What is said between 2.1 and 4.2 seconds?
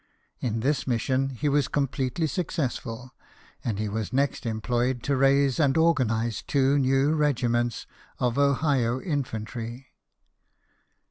successful; and he was